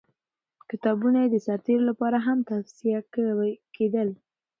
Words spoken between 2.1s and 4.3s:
هم توصیه کېدل.